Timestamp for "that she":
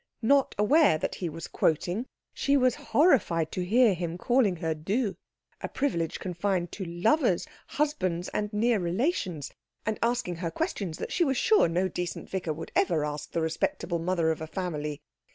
10.97-11.23